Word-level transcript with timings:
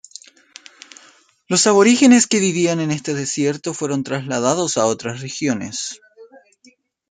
Los 1.47 1.67
aborígenes 1.67 2.25
que 2.25 2.39
vivían 2.39 2.79
en 2.79 2.89
este 2.89 3.13
desierto 3.13 3.75
fueron 3.75 4.03
trasladados 4.03 4.77
a 4.77 4.87
otras 4.87 5.21
regiones. 5.21 6.01